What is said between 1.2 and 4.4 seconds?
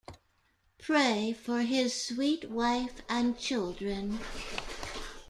for his sweet wife and children.